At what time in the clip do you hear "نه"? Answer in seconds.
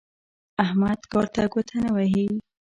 1.83-1.89